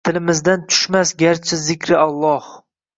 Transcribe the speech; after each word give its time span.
Tilimizdan 0.07 0.63
tushmas 0.71 1.13
garchi 1.21 1.63
zikri 1.69 2.03
Аlloh 2.03 2.55